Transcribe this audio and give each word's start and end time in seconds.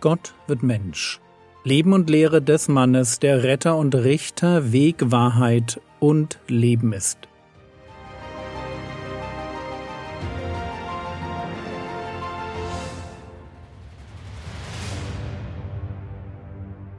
Gott 0.00 0.32
wird 0.46 0.62
Mensch. 0.62 1.20
Leben 1.64 1.92
und 1.92 2.08
Lehre 2.08 2.40
des 2.40 2.68
Mannes, 2.68 3.18
der 3.18 3.42
Retter 3.42 3.76
und 3.76 3.96
Richter, 3.96 4.70
Weg, 4.70 5.10
Wahrheit 5.10 5.80
und 5.98 6.38
Leben 6.46 6.92
ist. 6.92 7.18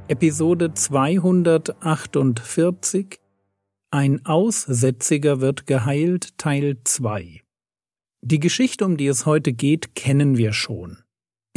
Episode 0.09 0.73
248 0.73 3.21
Ein 3.91 4.25
Aussätziger 4.25 5.39
wird 5.39 5.67
geheilt 5.67 6.37
Teil 6.37 6.79
2 6.83 7.43
Die 8.21 8.41
Geschichte, 8.41 8.83
um 8.83 8.97
die 8.97 9.07
es 9.07 9.25
heute 9.25 9.53
geht, 9.53 9.95
kennen 9.95 10.35
wir 10.35 10.51
schon. 10.51 10.97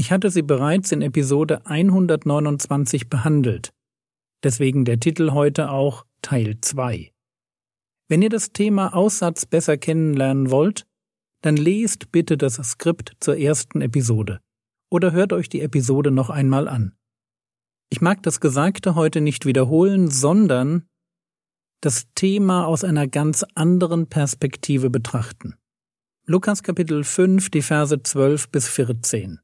Ich 0.02 0.10
hatte 0.10 0.32
sie 0.32 0.42
bereits 0.42 0.90
in 0.90 1.00
Episode 1.00 1.64
129 1.64 3.08
behandelt, 3.08 3.72
deswegen 4.42 4.84
der 4.84 4.98
Titel 4.98 5.30
heute 5.30 5.70
auch 5.70 6.06
Teil 6.22 6.56
2. 6.60 7.12
Wenn 8.08 8.20
ihr 8.20 8.28
das 8.28 8.50
Thema 8.52 8.96
Aussatz 8.96 9.46
besser 9.46 9.76
kennenlernen 9.76 10.50
wollt, 10.50 10.88
dann 11.42 11.56
lest 11.56 12.10
bitte 12.10 12.36
das 12.36 12.54
Skript 12.54 13.12
zur 13.20 13.36
ersten 13.36 13.80
Episode 13.80 14.40
oder 14.90 15.12
hört 15.12 15.32
euch 15.32 15.48
die 15.48 15.60
Episode 15.60 16.10
noch 16.10 16.30
einmal 16.30 16.66
an. 16.66 16.96
Ich 17.88 18.00
mag 18.00 18.24
das 18.24 18.40
Gesagte 18.40 18.96
heute 18.96 19.20
nicht 19.20 19.46
wiederholen, 19.46 20.10
sondern 20.10 20.88
das 21.80 22.08
Thema 22.16 22.66
aus 22.66 22.82
einer 22.82 23.06
ganz 23.06 23.44
anderen 23.54 24.08
Perspektive 24.08 24.90
betrachten. 24.90 25.54
Lukas 26.26 26.64
Kapitel 26.64 27.04
5, 27.04 27.50
die 27.50 27.62
Verse 27.62 28.02
12 28.02 28.48
bis 28.48 28.66
14. 28.66 29.38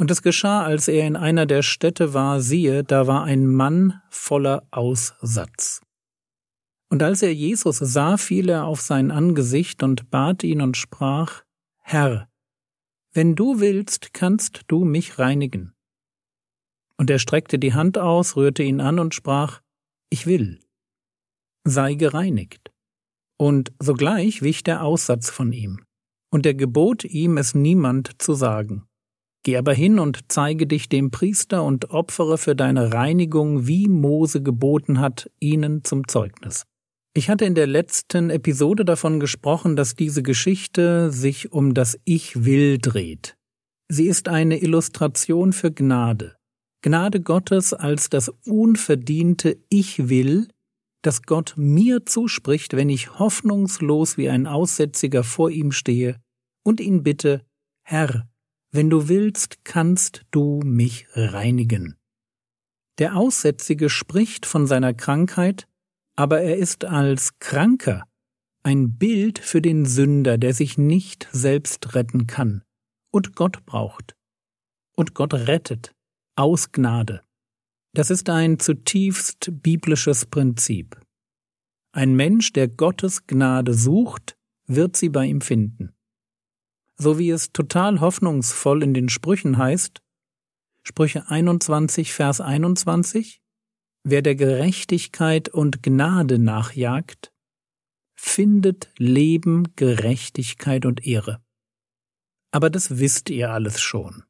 Und 0.00 0.10
es 0.10 0.22
geschah, 0.22 0.64
als 0.64 0.88
er 0.88 1.06
in 1.06 1.14
einer 1.14 1.44
der 1.44 1.60
Städte 1.60 2.14
war, 2.14 2.40
siehe, 2.40 2.84
da 2.84 3.06
war 3.06 3.24
ein 3.24 3.46
Mann 3.46 4.00
voller 4.08 4.66
Aussatz. 4.70 5.82
Und 6.88 7.02
als 7.02 7.20
er 7.20 7.34
Jesus 7.34 7.76
sah, 7.76 8.16
fiel 8.16 8.48
er 8.48 8.64
auf 8.64 8.80
sein 8.80 9.10
Angesicht 9.10 9.82
und 9.82 10.08
bat 10.10 10.42
ihn 10.42 10.62
und 10.62 10.78
sprach, 10.78 11.42
Herr, 11.80 12.30
wenn 13.12 13.34
du 13.34 13.60
willst, 13.60 14.14
kannst 14.14 14.62
du 14.68 14.86
mich 14.86 15.18
reinigen. 15.18 15.74
Und 16.96 17.10
er 17.10 17.18
streckte 17.18 17.58
die 17.58 17.74
Hand 17.74 17.98
aus, 17.98 18.36
rührte 18.36 18.62
ihn 18.62 18.80
an 18.80 19.00
und 19.00 19.14
sprach, 19.14 19.60
Ich 20.08 20.24
will. 20.24 20.60
Sei 21.64 21.92
gereinigt. 21.92 22.72
Und 23.36 23.74
sogleich 23.78 24.40
wich 24.40 24.62
der 24.62 24.82
Aussatz 24.82 25.28
von 25.28 25.52
ihm. 25.52 25.84
Und 26.30 26.46
er 26.46 26.54
gebot 26.54 27.04
ihm, 27.04 27.36
es 27.36 27.54
niemand 27.54 28.22
zu 28.22 28.32
sagen. 28.32 28.86
Geh 29.42 29.56
aber 29.56 29.72
hin 29.72 29.98
und 29.98 30.20
zeige 30.28 30.66
dich 30.66 30.88
dem 30.88 31.10
Priester 31.10 31.64
und 31.64 31.90
opfere 31.90 32.36
für 32.36 32.54
deine 32.54 32.92
Reinigung, 32.92 33.66
wie 33.66 33.88
Mose 33.88 34.42
geboten 34.42 35.00
hat, 35.00 35.30
ihnen 35.40 35.82
zum 35.82 36.06
Zeugnis. 36.08 36.64
Ich 37.14 37.28
hatte 37.28 37.44
in 37.44 37.54
der 37.54 37.66
letzten 37.66 38.30
Episode 38.30 38.84
davon 38.84 39.18
gesprochen, 39.18 39.76
dass 39.76 39.94
diese 39.94 40.22
Geschichte 40.22 41.10
sich 41.10 41.52
um 41.52 41.74
das 41.74 41.98
Ich 42.04 42.44
will 42.44 42.78
dreht. 42.78 43.36
Sie 43.88 44.06
ist 44.06 44.28
eine 44.28 44.62
Illustration 44.62 45.52
für 45.52 45.72
Gnade. 45.72 46.36
Gnade 46.82 47.20
Gottes 47.20 47.74
als 47.74 48.08
das 48.10 48.30
unverdiente 48.46 49.58
Ich 49.68 50.08
will, 50.08 50.48
das 51.02 51.22
Gott 51.22 51.54
mir 51.56 52.06
zuspricht, 52.06 52.76
wenn 52.76 52.88
ich 52.88 53.18
hoffnungslos 53.18 54.16
wie 54.16 54.28
ein 54.28 54.46
Aussätziger 54.46 55.24
vor 55.24 55.50
ihm 55.50 55.72
stehe 55.72 56.20
und 56.62 56.80
ihn 56.80 57.02
bitte, 57.02 57.42
Herr, 57.82 58.29
wenn 58.72 58.90
du 58.90 59.08
willst, 59.08 59.64
kannst 59.64 60.24
du 60.30 60.60
mich 60.64 61.06
reinigen. 61.14 61.96
Der 62.98 63.16
Aussätzige 63.16 63.90
spricht 63.90 64.46
von 64.46 64.66
seiner 64.66 64.94
Krankheit, 64.94 65.66
aber 66.16 66.40
er 66.42 66.56
ist 66.56 66.84
als 66.84 67.38
Kranker 67.38 68.04
ein 68.62 68.98
Bild 68.98 69.38
für 69.38 69.62
den 69.62 69.86
Sünder, 69.86 70.38
der 70.38 70.52
sich 70.52 70.76
nicht 70.76 71.28
selbst 71.32 71.94
retten 71.94 72.26
kann 72.26 72.62
und 73.10 73.34
Gott 73.34 73.64
braucht. 73.64 74.14
Und 74.96 75.14
Gott 75.14 75.32
rettet 75.32 75.94
aus 76.36 76.72
Gnade. 76.72 77.22
Das 77.94 78.10
ist 78.10 78.28
ein 78.28 78.58
zutiefst 78.58 79.50
biblisches 79.62 80.26
Prinzip. 80.26 81.00
Ein 81.92 82.14
Mensch, 82.14 82.52
der 82.52 82.68
Gottes 82.68 83.26
Gnade 83.26 83.74
sucht, 83.74 84.36
wird 84.66 84.96
sie 84.96 85.08
bei 85.08 85.26
ihm 85.26 85.40
finden 85.40 85.92
so 87.00 87.18
wie 87.18 87.30
es 87.30 87.52
total 87.52 88.00
hoffnungsvoll 88.00 88.82
in 88.82 88.92
den 88.92 89.08
Sprüchen 89.08 89.56
heißt, 89.56 90.02
Sprüche 90.82 91.28
21, 91.28 92.12
Vers 92.12 92.40
21, 92.40 93.40
wer 94.04 94.20
der 94.20 94.34
Gerechtigkeit 94.34 95.48
und 95.48 95.82
Gnade 95.82 96.38
nachjagt, 96.38 97.32
findet 98.14 98.90
Leben, 98.98 99.74
Gerechtigkeit 99.76 100.84
und 100.84 101.06
Ehre. 101.06 101.42
Aber 102.52 102.68
das 102.68 102.98
wisst 102.98 103.30
ihr 103.30 103.50
alles 103.50 103.80
schon. 103.80 104.24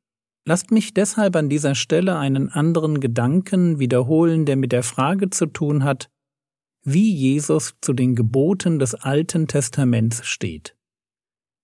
Lasst 0.46 0.70
mich 0.70 0.94
deshalb 0.94 1.34
an 1.34 1.48
dieser 1.48 1.74
Stelle 1.74 2.18
einen 2.18 2.50
anderen 2.50 3.00
Gedanken 3.00 3.80
wiederholen, 3.80 4.46
der 4.46 4.56
mit 4.56 4.70
der 4.70 4.84
Frage 4.84 5.30
zu 5.30 5.46
tun 5.46 5.82
hat, 5.82 6.08
wie 6.82 7.12
Jesus 7.12 7.74
zu 7.80 7.92
den 7.92 8.14
Geboten 8.14 8.78
des 8.78 8.94
Alten 8.94 9.48
Testaments 9.48 10.24
steht. 10.24 10.76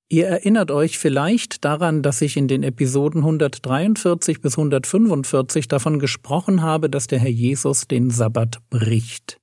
Ihr 0.08 0.28
erinnert 0.28 0.70
euch 0.70 0.98
vielleicht 0.98 1.64
daran, 1.64 2.02
dass 2.02 2.22
ich 2.22 2.36
in 2.36 2.46
den 2.46 2.62
Episoden 2.62 3.22
143 3.22 4.40
bis 4.40 4.56
145 4.56 5.66
davon 5.66 5.98
gesprochen 5.98 6.62
habe, 6.62 6.88
dass 6.88 7.08
der 7.08 7.18
Herr 7.18 7.30
Jesus 7.30 7.88
den 7.88 8.10
Sabbat 8.10 8.58
bricht. 8.70 9.38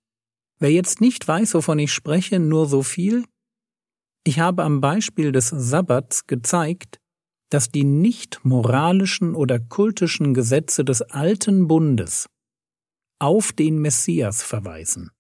Wer 0.60 0.72
jetzt 0.72 1.02
nicht 1.02 1.28
weiß, 1.28 1.56
wovon 1.56 1.80
ich 1.80 1.92
spreche, 1.92 2.40
nur 2.40 2.68
so 2.68 2.82
viel. 2.82 3.26
Ich 4.24 4.40
habe 4.40 4.64
am 4.64 4.80
Beispiel 4.80 5.34
des 5.34 5.50
Sabbats 5.50 6.28
gezeigt, 6.28 7.00
dass 7.50 7.70
die 7.70 7.84
nicht 7.84 8.40
moralischen 8.46 9.36
oder 9.36 9.60
kultischen 9.60 10.34
Gesetze 10.34 10.86
des 10.86 11.02
alten 11.02 11.68
Bundes 11.68 12.28
auf 13.20 13.52
den 13.52 13.80
Messias 13.80 14.42
verweisen. 14.42 15.12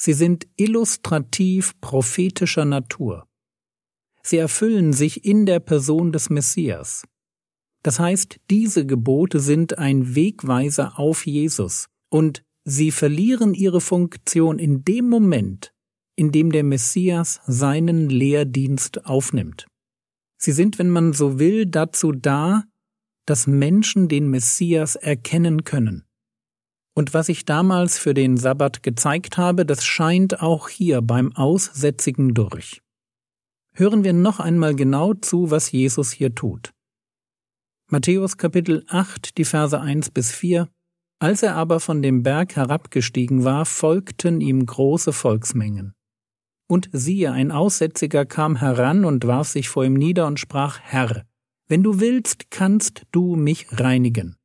Sie 0.00 0.14
sind 0.14 0.46
illustrativ 0.56 1.78
prophetischer 1.82 2.64
Natur. 2.64 3.26
Sie 4.26 4.38
erfüllen 4.38 4.92
sich 4.92 5.24
in 5.24 5.44
der 5.44 5.60
Person 5.60 6.10
des 6.10 6.30
Messias. 6.30 7.04
Das 7.82 8.00
heißt, 8.00 8.40
diese 8.50 8.86
Gebote 8.86 9.40
sind 9.40 9.78
ein 9.78 10.14
Wegweiser 10.14 10.98
auf 10.98 11.26
Jesus 11.26 11.86
und 12.08 12.42
sie 12.64 12.90
verlieren 12.90 13.52
ihre 13.52 13.82
Funktion 13.82 14.58
in 14.58 14.82
dem 14.82 15.10
Moment, 15.10 15.74
in 16.16 16.32
dem 16.32 16.50
der 16.50 16.64
Messias 16.64 17.40
seinen 17.46 18.08
Lehrdienst 18.08 19.04
aufnimmt. 19.04 19.66
Sie 20.38 20.52
sind, 20.52 20.78
wenn 20.78 20.88
man 20.88 21.12
so 21.12 21.38
will, 21.38 21.66
dazu 21.66 22.12
da, 22.12 22.64
dass 23.26 23.46
Menschen 23.46 24.08
den 24.08 24.28
Messias 24.28 24.96
erkennen 24.96 25.64
können. 25.64 26.04
Und 26.94 27.12
was 27.12 27.28
ich 27.28 27.44
damals 27.44 27.98
für 27.98 28.14
den 28.14 28.38
Sabbat 28.38 28.82
gezeigt 28.82 29.36
habe, 29.36 29.66
das 29.66 29.84
scheint 29.84 30.40
auch 30.40 30.68
hier 30.70 31.02
beim 31.02 31.34
Aussätzigen 31.34 32.32
durch 32.32 32.83
hören 33.74 34.04
wir 34.04 34.12
noch 34.12 34.40
einmal 34.40 34.74
genau 34.74 35.14
zu, 35.14 35.50
was 35.50 35.72
Jesus 35.72 36.12
hier 36.12 36.34
tut. 36.34 36.70
Matthäus 37.90 38.36
Kapitel 38.36 38.84
8, 38.88 39.36
die 39.36 39.44
Verse 39.44 39.78
1 39.78 40.10
bis 40.10 40.32
4 40.32 40.68
Als 41.18 41.42
er 41.42 41.56
aber 41.56 41.80
von 41.80 42.00
dem 42.00 42.22
Berg 42.22 42.56
herabgestiegen 42.56 43.44
war, 43.44 43.66
folgten 43.66 44.40
ihm 44.40 44.64
große 44.64 45.12
Volksmengen. 45.12 45.92
Und 46.66 46.88
siehe, 46.92 47.32
ein 47.32 47.50
Aussätziger 47.50 48.24
kam 48.24 48.56
heran 48.56 49.04
und 49.04 49.26
warf 49.26 49.48
sich 49.48 49.68
vor 49.68 49.84
ihm 49.84 49.94
nieder 49.94 50.26
und 50.26 50.40
sprach, 50.40 50.80
Herr, 50.80 51.24
wenn 51.66 51.82
du 51.82 52.00
willst, 52.00 52.50
kannst 52.50 53.02
du 53.10 53.36
mich 53.36 53.66
reinigen. 53.72 54.36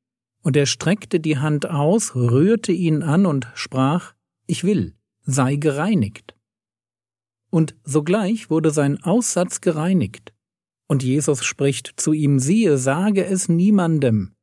Und 0.42 0.58
er 0.58 0.66
streckte 0.66 1.20
die 1.20 1.38
Hand 1.38 1.70
aus, 1.70 2.16
rührte 2.16 2.72
ihn 2.72 3.04
an 3.04 3.26
und 3.26 3.48
sprach, 3.54 4.14
Ich 4.48 4.64
will, 4.64 4.96
sei 5.22 5.56
gereinigt 5.56 6.39
und 7.50 7.76
sogleich 7.84 8.50
wurde 8.50 8.72
sein 8.72 9.02
Aussatz 9.04 9.62
gereinigt. 9.62 10.34
Und 10.88 11.04
Jesus 11.04 11.44
spricht 11.44 11.94
zu 11.98 12.14
ihm, 12.14 12.40
siehe, 12.40 12.78
sage 12.78 13.26
es 13.26 13.48
niemandem, 13.48 14.34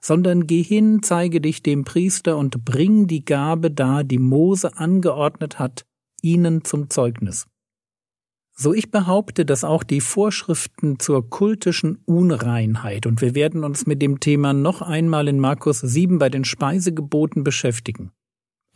sondern 0.00 0.46
geh 0.46 0.62
hin, 0.62 1.00
zeige 1.02 1.40
dich 1.40 1.62
dem 1.62 1.84
Priester 1.84 2.36
und 2.36 2.64
bring 2.64 3.06
die 3.06 3.24
Gabe 3.24 3.70
dar, 3.70 4.04
die 4.04 4.18
Mose 4.18 4.76
angeordnet 4.76 5.58
hat, 5.58 5.84
ihnen 6.22 6.64
zum 6.64 6.90
Zeugnis. 6.90 7.46
So 8.58 8.72
ich 8.72 8.90
behaupte, 8.90 9.44
dass 9.44 9.64
auch 9.64 9.82
die 9.82 10.00
Vorschriften 10.00 10.98
zur 10.98 11.28
kultischen 11.28 11.98
Unreinheit, 12.06 13.04
und 13.04 13.20
wir 13.20 13.34
werden 13.34 13.64
uns 13.64 13.84
mit 13.84 14.00
dem 14.00 14.18
Thema 14.18 14.54
noch 14.54 14.80
einmal 14.80 15.28
in 15.28 15.38
Markus 15.38 15.80
7 15.80 16.18
bei 16.18 16.30
den 16.30 16.44
Speisegeboten 16.44 17.44
beschäftigen, 17.44 18.12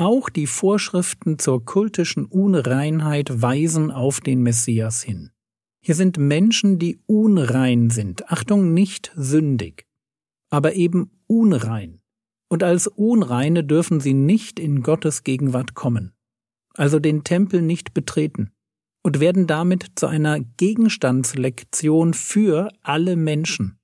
auch 0.00 0.31
die 0.31 0.47
Vorschriften 0.47 1.38
zur 1.38 1.64
kultischen 1.64 2.25
Unreinheit 2.25 3.43
weisen 3.43 3.91
auf 3.91 4.20
den 4.20 4.43
Messias 4.43 5.02
hin. 5.02 5.31
Hier 5.82 5.94
sind 5.94 6.19
Menschen, 6.19 6.79
die 6.79 6.99
unrein 7.06 7.91
sind, 7.91 8.31
Achtung, 8.31 8.75
nicht 8.75 9.12
sündig. 9.14 9.87
aber 10.50 10.75
eben 10.75 11.11
unrein. 11.26 12.02
Und 12.49 12.64
als 12.64 12.88
Unreine 12.88 13.62
dürfen 13.62 14.00
sie 14.00 14.14
nicht 14.14 14.58
in 14.58 14.82
Gottes 14.82 15.23
Gegenwart 15.23 15.75
kommen, 15.75 16.12
also 16.75 16.99
den 16.99 17.23
Tempel 17.23 17.62
nicht 17.62 17.94
betreten, 17.94 18.50
und 19.02 19.20
werden 19.20 19.47
damit 19.47 19.93
zu 19.94 20.08
einer 20.08 20.41
Gegenstandslektion 20.41 22.12
für 22.12 22.69
alle 22.82 23.17
Menschen. 23.17 23.79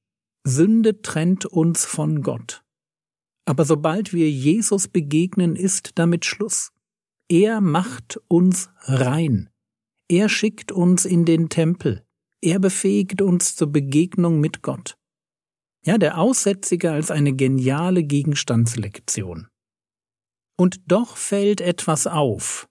Sünde 0.44 1.00
trennt 1.00 1.46
uns 1.46 1.84
von 1.84 2.22
Gott. 2.22 2.64
Aber 3.46 3.64
sobald 3.64 4.12
wir 4.12 4.28
Jesus 4.30 4.88
begegnen, 4.88 5.56
ist 5.56 5.92
damit 5.94 6.24
Schluss. 6.24 6.72
Er 7.28 7.60
macht 7.60 8.20
uns 8.28 8.68
rein. 8.82 9.48
Er 10.08 10.28
schickt 10.28 10.72
uns 10.72 11.04
in 11.04 11.24
den 11.24 11.48
Tempel. 11.48 12.04
Er 12.42 12.58
befähigt 12.58 13.22
uns 13.22 13.56
zur 13.56 13.72
Begegnung 13.72 14.40
mit 14.40 14.62
Gott. 14.62 14.98
Ja, 15.84 15.98
der 15.98 16.18
Aussätzige 16.18 16.90
als 16.90 17.10
eine 17.10 17.32
geniale 17.32 18.02
Gegenstandslektion. 18.02 19.48
Und 20.58 20.80
doch 20.86 21.16
fällt 21.16 21.60
etwas 21.60 22.06
auf. 22.06 22.68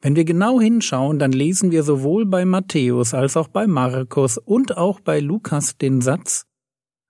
Wenn 0.00 0.16
wir 0.16 0.24
genau 0.24 0.60
hinschauen, 0.60 1.18
dann 1.18 1.32
lesen 1.32 1.70
wir 1.70 1.82
sowohl 1.82 2.26
bei 2.26 2.44
Matthäus 2.44 3.14
als 3.14 3.36
auch 3.36 3.48
bei 3.48 3.66
Markus 3.66 4.38
und 4.38 4.76
auch 4.76 5.00
bei 5.00 5.20
Lukas 5.20 5.78
den 5.78 6.00
Satz, 6.00 6.46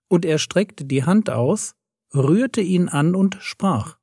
und 0.07 0.23
er 0.23 0.37
streckte 0.37 0.85
die 0.85 1.03
Hand 1.03 1.29
aus, 1.29 1.75
rührte 2.15 2.61
ihn 2.61 2.89
an 2.89 3.15
und 3.15 3.37
sprach. 3.39 3.97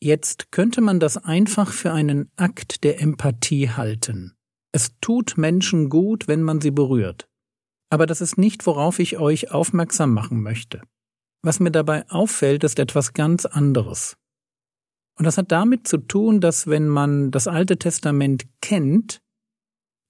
Jetzt 0.00 0.50
könnte 0.50 0.80
man 0.80 0.98
das 0.98 1.16
einfach 1.16 1.72
für 1.72 1.92
einen 1.92 2.30
Akt 2.36 2.82
der 2.82 3.00
Empathie 3.00 3.70
halten. 3.70 4.34
Es 4.72 4.98
tut 5.00 5.36
Menschen 5.36 5.88
gut, 5.88 6.26
wenn 6.28 6.42
man 6.42 6.60
sie 6.60 6.70
berührt. 6.70 7.28
Aber 7.90 8.06
das 8.06 8.20
ist 8.20 8.38
nicht, 8.38 8.66
worauf 8.66 8.98
ich 8.98 9.18
euch 9.18 9.50
aufmerksam 9.50 10.14
machen 10.14 10.42
möchte. 10.42 10.82
Was 11.42 11.60
mir 11.60 11.70
dabei 11.70 12.08
auffällt, 12.08 12.64
ist 12.64 12.78
etwas 12.78 13.12
ganz 13.12 13.44
anderes. 13.44 14.16
Und 15.18 15.26
das 15.26 15.36
hat 15.36 15.52
damit 15.52 15.86
zu 15.86 15.98
tun, 15.98 16.40
dass 16.40 16.66
wenn 16.66 16.88
man 16.88 17.30
das 17.30 17.46
Alte 17.46 17.78
Testament 17.78 18.46
kennt, 18.60 19.20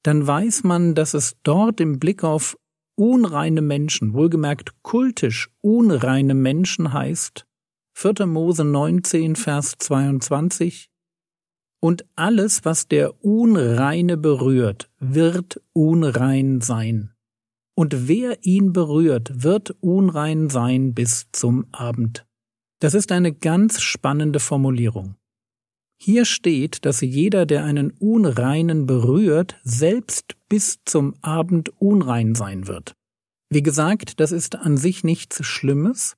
dann 0.04 0.26
weiß 0.26 0.64
man, 0.64 0.94
dass 0.94 1.14
es 1.14 1.36
dort 1.42 1.80
im 1.80 1.98
Blick 1.98 2.24
auf 2.24 2.56
unreine 2.94 3.62
Menschen, 3.62 4.14
wohlgemerkt 4.14 4.82
kultisch 4.82 5.50
unreine 5.60 6.34
Menschen 6.34 6.92
heißt, 6.92 7.46
4. 7.94 8.26
Mose 8.26 8.64
19, 8.64 9.36
Vers 9.36 9.74
22, 9.78 10.90
und 11.80 12.04
alles, 12.16 12.64
was 12.64 12.88
der 12.88 13.24
Unreine 13.24 14.16
berührt, 14.16 14.90
wird 14.98 15.60
unrein 15.72 16.60
sein 16.60 17.12
und 17.74 18.08
wer 18.08 18.44
ihn 18.44 18.72
berührt, 18.72 19.42
wird 19.42 19.70
unrein 19.80 20.50
sein 20.50 20.94
bis 20.94 21.28
zum 21.32 21.66
Abend. 21.72 22.26
Das 22.80 22.94
ist 22.94 23.12
eine 23.12 23.32
ganz 23.32 23.80
spannende 23.80 24.40
Formulierung. 24.40 25.16
Hier 26.04 26.24
steht, 26.24 26.84
dass 26.84 27.00
jeder, 27.00 27.46
der 27.46 27.62
einen 27.62 27.92
Unreinen 27.92 28.86
berührt, 28.86 29.60
selbst 29.62 30.34
bis 30.48 30.80
zum 30.84 31.14
Abend 31.22 31.68
unrein 31.80 32.34
sein 32.34 32.66
wird. 32.66 32.96
Wie 33.50 33.62
gesagt, 33.62 34.18
das 34.18 34.32
ist 34.32 34.56
an 34.56 34.76
sich 34.76 35.04
nichts 35.04 35.46
Schlimmes. 35.46 36.16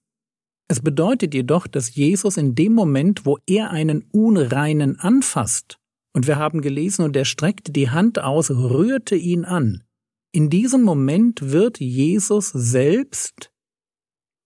Es 0.68 0.80
bedeutet 0.80 1.34
jedoch, 1.34 1.66
dass 1.66 1.94
Jesus 1.94 2.38
in 2.38 2.54
dem 2.54 2.72
Moment, 2.72 3.26
wo 3.26 3.36
er 3.46 3.72
einen 3.72 4.06
Unreinen 4.10 4.98
anfasst, 4.98 5.78
und 6.14 6.26
wir 6.26 6.36
haben 6.36 6.62
gelesen, 6.62 7.04
und 7.04 7.14
er 7.14 7.26
streckte 7.26 7.70
die 7.70 7.90
Hand 7.90 8.18
aus, 8.18 8.50
rührte 8.50 9.16
ihn 9.16 9.44
an, 9.44 9.84
in 10.32 10.48
diesem 10.48 10.82
Moment 10.82 11.52
wird 11.52 11.78
Jesus 11.78 12.48
selbst 12.54 13.52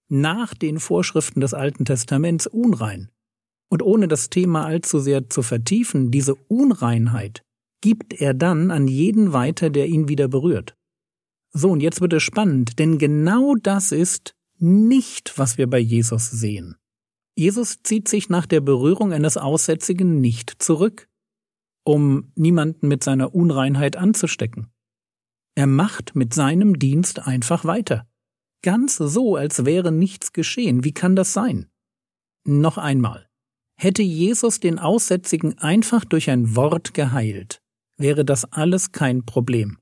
nach 0.08 0.52
den 0.55 0.81
Vorschriften 0.81 1.40
des 1.40 1.55
Alten 1.55 1.85
Testaments 1.85 2.49
unrein. 2.49 3.12
Und 3.70 3.82
ohne 3.82 4.09
das 4.09 4.31
Thema 4.31 4.65
allzu 4.65 4.99
sehr 4.99 5.29
zu 5.29 5.43
vertiefen, 5.43 6.11
diese 6.11 6.35
Unreinheit 6.35 7.43
gibt 7.81 8.15
er 8.15 8.35
dann 8.35 8.70
an 8.70 8.88
jeden 8.88 9.32
weiter, 9.32 9.70
der 9.70 9.87
ihn 9.87 10.09
wieder 10.09 10.29
berührt. 10.29 10.75
So, 11.53 11.70
und 11.70 11.81
jetzt 11.81 12.00
wird 12.00 12.12
es 12.12 12.23
spannend, 12.23 12.79
denn 12.79 12.99
genau 12.99 13.55
das 13.55 13.93
ist 13.93 14.35
nicht, 14.59 15.38
was 15.38 15.59
wir 15.59 15.69
bei 15.69 15.79
Jesus 15.79 16.31
sehen. 16.31 16.76
Jesus 17.37 17.82
zieht 17.82 18.09
sich 18.09 18.29
nach 18.29 18.47
der 18.47 18.61
Berührung 18.61 19.12
eines 19.12 19.37
Aussätzigen 19.37 20.21
nicht 20.21 20.61
zurück, 20.61 21.09
um 21.85 22.32
niemanden 22.35 22.88
mit 22.88 23.05
seiner 23.05 23.35
Unreinheit 23.35 23.97
anzustecken. 23.97 24.73
Er 25.55 25.67
macht 25.67 26.17
mit 26.17 26.35
seinem 26.35 26.79
Dienst 26.79 27.21
einfach 27.21 27.64
weiter. 27.64 28.06
Ganz 28.62 28.97
so, 28.97 29.37
als 29.37 29.64
wäre 29.64 29.93
nichts 29.93 30.32
geschehen. 30.32 30.85
Wie 30.85 30.93
kann 30.93 31.14
das 31.14 31.32
sein? 31.32 31.69
Noch 32.44 32.76
einmal. 32.76 33.27
Hätte 33.80 34.02
Jesus 34.02 34.58
den 34.58 34.78
Aussätzigen 34.78 35.56
einfach 35.58 36.04
durch 36.04 36.30
ein 36.30 36.56
Wort 36.56 36.94
geheilt, 36.94 37.62
wäre 37.96 38.25
das 38.25 38.52
alles 38.52 38.90
kein 38.90 39.25
Problem. 39.25 39.78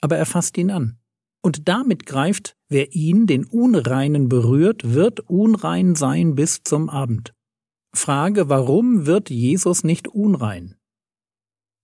Aber 0.00 0.16
er 0.16 0.26
fasst 0.26 0.56
ihn 0.56 0.70
an. 0.70 0.98
Und 1.42 1.68
damit 1.68 2.06
greift, 2.06 2.56
wer 2.68 2.94
ihn, 2.94 3.26
den 3.26 3.44
Unreinen, 3.44 4.28
berührt, 4.28 4.94
wird 4.94 5.20
unrein 5.20 5.96
sein 5.96 6.36
bis 6.36 6.62
zum 6.62 6.88
Abend. 6.88 7.34
Frage, 7.92 8.48
warum 8.48 9.06
wird 9.06 9.30
Jesus 9.30 9.84
nicht 9.84 10.08
unrein? 10.08 10.76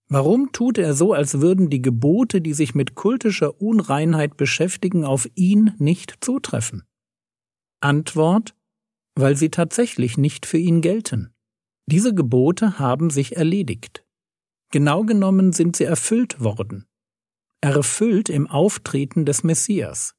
Warum 0.08 0.52
tut 0.52 0.78
er 0.78 0.94
so, 0.94 1.12
als 1.12 1.40
würden 1.40 1.68
die 1.68 1.82
Gebote, 1.82 2.40
die 2.40 2.54
sich 2.54 2.74
mit 2.74 2.94
kultischer 2.94 3.60
Unreinheit 3.60 4.36
beschäftigen, 4.36 5.04
auf 5.04 5.28
ihn 5.34 5.72
nicht 5.78 6.18
zutreffen? 6.20 6.84
Antwort 7.80 8.54
weil 9.14 9.36
sie 9.36 9.50
tatsächlich 9.50 10.18
nicht 10.18 10.46
für 10.46 10.58
ihn 10.58 10.80
gelten. 10.80 11.32
Diese 11.86 12.14
Gebote 12.14 12.78
haben 12.78 13.10
sich 13.10 13.36
erledigt. 13.36 14.04
Genau 14.70 15.02
genommen 15.04 15.52
sind 15.52 15.76
sie 15.76 15.84
erfüllt 15.84 16.40
worden. 16.40 16.86
Erfüllt 17.60 18.28
im 18.28 18.46
Auftreten 18.46 19.24
des 19.24 19.42
Messias. 19.44 20.14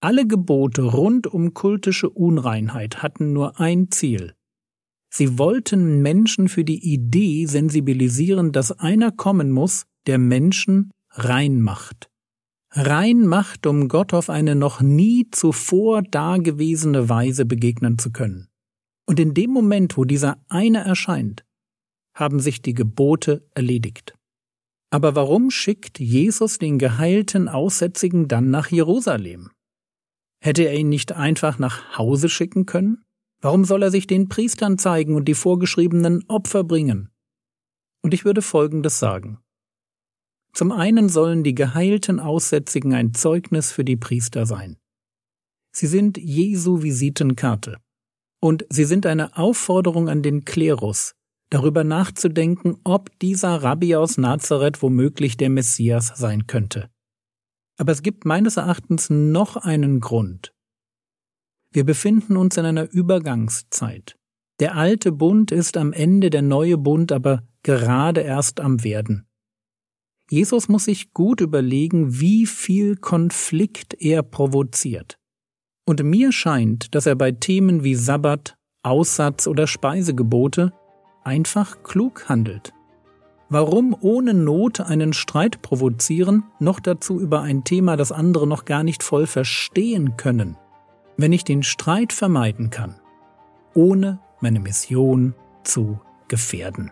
Alle 0.00 0.26
Gebote 0.26 0.82
rund 0.82 1.26
um 1.26 1.54
kultische 1.54 2.10
Unreinheit 2.10 3.02
hatten 3.02 3.32
nur 3.32 3.60
ein 3.60 3.90
Ziel, 3.90 4.34
Sie 5.14 5.36
wollten 5.36 6.00
Menschen 6.00 6.48
für 6.48 6.64
die 6.64 6.82
Idee 6.90 7.44
sensibilisieren, 7.44 8.50
dass 8.50 8.72
einer 8.72 9.10
kommen 9.12 9.50
muss, 9.50 9.84
der 10.06 10.16
Menschen 10.16 10.90
rein 11.10 11.60
macht. 11.60 12.08
Rein 12.70 13.26
macht, 13.26 13.66
um 13.66 13.88
Gott 13.88 14.14
auf 14.14 14.30
eine 14.30 14.54
noch 14.54 14.80
nie 14.80 15.28
zuvor 15.30 16.00
dagewesene 16.00 17.10
Weise 17.10 17.44
begegnen 17.44 17.98
zu 17.98 18.10
können. 18.10 18.48
Und 19.06 19.18
in 19.20 19.34
dem 19.34 19.50
Moment, 19.50 19.96
wo 19.96 20.04
dieser 20.04 20.42
eine 20.48 20.84
erscheint, 20.84 21.44
haben 22.14 22.40
sich 22.40 22.62
die 22.62 22.74
Gebote 22.74 23.46
erledigt. 23.54 24.14
Aber 24.90 25.14
warum 25.16 25.50
schickt 25.50 25.98
Jesus 25.98 26.58
den 26.58 26.78
geheilten 26.78 27.48
Aussätzigen 27.48 28.28
dann 28.28 28.50
nach 28.50 28.68
Jerusalem? 28.70 29.50
Hätte 30.42 30.64
er 30.64 30.74
ihn 30.74 30.88
nicht 30.88 31.12
einfach 31.12 31.58
nach 31.58 31.96
Hause 31.96 32.28
schicken 32.28 32.66
können? 32.66 33.04
Warum 33.40 33.64
soll 33.64 33.82
er 33.82 33.90
sich 33.90 34.06
den 34.06 34.28
Priestern 34.28 34.78
zeigen 34.78 35.14
und 35.14 35.26
die 35.26 35.34
vorgeschriebenen 35.34 36.24
Opfer 36.28 36.62
bringen? 36.62 37.08
Und 38.02 38.12
ich 38.14 38.24
würde 38.24 38.42
Folgendes 38.42 38.98
sagen. 38.98 39.38
Zum 40.52 40.70
einen 40.70 41.08
sollen 41.08 41.42
die 41.42 41.54
geheilten 41.54 42.20
Aussätzigen 42.20 42.92
ein 42.92 43.14
Zeugnis 43.14 43.72
für 43.72 43.84
die 43.84 43.96
Priester 43.96 44.44
sein. 44.44 44.76
Sie 45.74 45.86
sind 45.86 46.18
Jesu 46.18 46.82
Visitenkarte. 46.82 47.78
Und 48.42 48.66
sie 48.70 48.84
sind 48.84 49.06
eine 49.06 49.36
Aufforderung 49.36 50.08
an 50.08 50.22
den 50.22 50.44
Klerus, 50.44 51.14
darüber 51.50 51.84
nachzudenken, 51.84 52.76
ob 52.84 53.18
dieser 53.20 53.62
Rabbi 53.62 53.94
aus 53.96 54.18
Nazareth 54.18 54.82
womöglich 54.82 55.36
der 55.36 55.50
Messias 55.50 56.12
sein 56.16 56.46
könnte. 56.46 56.90
Aber 57.78 57.92
es 57.92 58.02
gibt 58.02 58.24
meines 58.24 58.56
Erachtens 58.56 59.10
noch 59.10 59.56
einen 59.56 60.00
Grund, 60.00 60.52
wir 61.72 61.84
befinden 61.84 62.36
uns 62.36 62.58
in 62.58 62.66
einer 62.66 62.90
Übergangszeit. 62.90 64.18
Der 64.60 64.76
alte 64.76 65.10
Bund 65.10 65.50
ist 65.50 65.78
am 65.78 65.94
Ende, 65.94 66.28
der 66.28 66.42
neue 66.42 66.76
Bund 66.76 67.10
aber 67.12 67.48
gerade 67.62 68.20
erst 68.20 68.60
am 68.60 68.84
Werden. 68.84 69.26
Jesus 70.28 70.68
muss 70.68 70.84
sich 70.84 71.12
gut 71.12 71.40
überlegen, 71.40 72.20
wie 72.20 72.46
viel 72.46 72.96
Konflikt 72.96 73.94
er 73.94 74.22
provoziert. 74.22 75.18
Und 75.92 76.02
mir 76.02 76.32
scheint, 76.32 76.94
dass 76.94 77.04
er 77.04 77.14
bei 77.14 77.32
Themen 77.32 77.84
wie 77.84 77.94
Sabbat, 77.94 78.56
Aussatz 78.82 79.46
oder 79.46 79.66
Speisegebote 79.66 80.72
einfach 81.22 81.82
klug 81.82 82.28
handelt. 82.30 82.72
Warum 83.50 83.94
ohne 84.00 84.32
Not 84.32 84.80
einen 84.80 85.12
Streit 85.12 85.60
provozieren, 85.60 86.44
noch 86.58 86.80
dazu 86.80 87.20
über 87.20 87.42
ein 87.42 87.62
Thema, 87.64 87.96
das 87.96 88.10
andere 88.10 88.46
noch 88.46 88.64
gar 88.64 88.82
nicht 88.82 89.02
voll 89.02 89.26
verstehen 89.26 90.16
können? 90.16 90.56
wenn 91.16 91.32
ich 91.32 91.44
den 91.44 91.62
Streit 91.62 92.12
vermeiden 92.12 92.70
kann, 92.70 92.96
ohne 93.74 94.18
meine 94.40 94.60
Mission 94.60 95.34
zu 95.62 96.00
gefährden. 96.28 96.90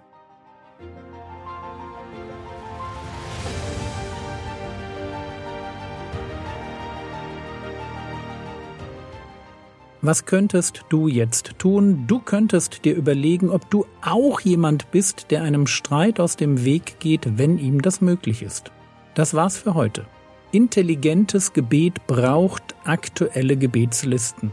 Was 10.02 10.24
könntest 10.24 10.84
du 10.88 11.08
jetzt 11.08 11.58
tun? 11.58 12.04
Du 12.06 12.20
könntest 12.20 12.84
dir 12.86 12.94
überlegen, 12.94 13.50
ob 13.50 13.68
du 13.70 13.84
auch 14.02 14.40
jemand 14.40 14.90
bist, 14.90 15.30
der 15.30 15.42
einem 15.42 15.66
Streit 15.66 16.20
aus 16.20 16.36
dem 16.36 16.64
Weg 16.64 17.00
geht, 17.00 17.36
wenn 17.38 17.58
ihm 17.58 17.82
das 17.82 18.00
möglich 18.00 18.42
ist. 18.42 18.72
Das 19.14 19.34
war's 19.34 19.58
für 19.58 19.74
heute. 19.74 20.06
Intelligentes 20.52 21.52
Gebet 21.52 22.06
braucht 22.06 22.74
aktuelle 22.84 23.56
Gebetslisten. 23.56 24.52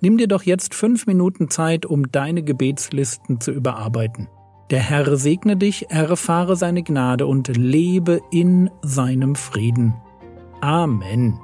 Nimm 0.00 0.18
dir 0.18 0.28
doch 0.28 0.42
jetzt 0.42 0.74
fünf 0.74 1.06
Minuten 1.06 1.48
Zeit, 1.48 1.86
um 1.86 2.10
deine 2.10 2.42
Gebetslisten 2.42 3.40
zu 3.40 3.52
überarbeiten. 3.52 4.28
Der 4.70 4.80
Herr 4.80 5.16
segne 5.16 5.56
dich, 5.56 5.90
erfahre 5.90 6.56
seine 6.56 6.82
Gnade 6.82 7.26
und 7.26 7.48
lebe 7.56 8.20
in 8.30 8.70
seinem 8.82 9.34
Frieden. 9.34 9.94
Amen. 10.60 11.38